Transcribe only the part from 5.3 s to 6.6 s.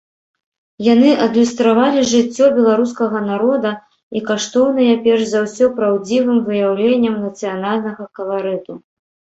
за ўсё праўдзівым